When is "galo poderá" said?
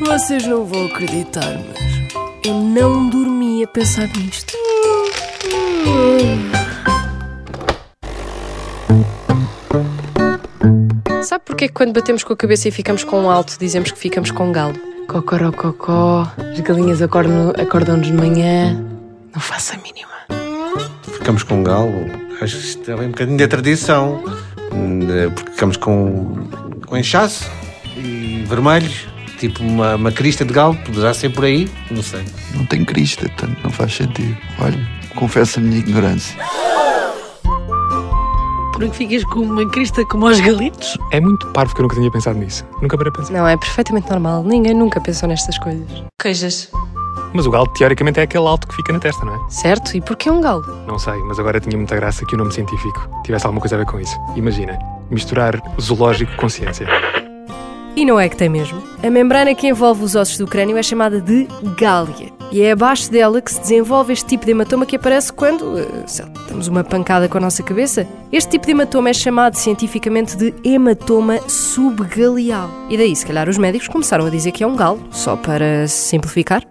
30.52-31.14